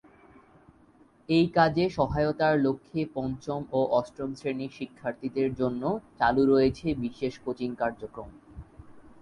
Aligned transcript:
এই 1.29 1.45
কাজে 1.55 1.85
সহায়তার 1.89 2.55
লক্ষ্যে 2.59 3.01
পঞ্চম 3.15 3.61
ও 3.71 3.79
অষ্টম 3.91 4.29
শ্রেণীর 4.35 4.71
শিক্ষার্থীদের 4.71 5.49
জন্য 5.55 5.83
চালু 6.19 6.43
রয়েছে 6.45 6.87
বিশেষ 7.03 7.33
কোচিং 7.39 7.69
কার্যক্রম। 7.75 8.29